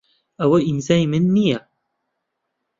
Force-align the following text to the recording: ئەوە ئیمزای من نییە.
ئەوە 0.39 0.57
ئیمزای 0.65 1.03
من 1.11 1.23
نییە. 1.35 1.59